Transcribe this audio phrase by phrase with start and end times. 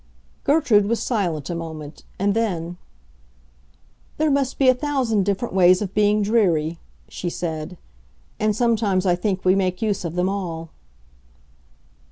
[0.45, 2.77] Gertrude was silent a moment; and then,
[4.17, 7.77] "There must be a thousand different ways of being dreary," she said;
[8.39, 10.71] "and sometimes I think we make use of them all."